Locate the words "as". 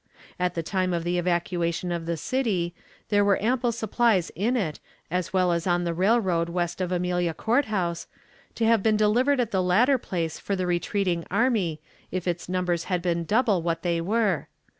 5.11-5.31, 5.51-5.67